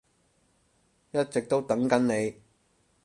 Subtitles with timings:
[1.11, 2.35] 一直都等緊你